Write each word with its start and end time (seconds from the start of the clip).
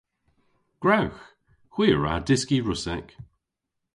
Gwrewgh! 0.81 1.21
Hwi 1.73 1.85
a 1.95 1.97
wra 1.97 2.13
dyski 2.27 2.57
Russek. 2.67 3.07